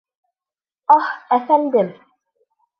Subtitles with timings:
[0.95, 1.95] —Аһ, әфәндем!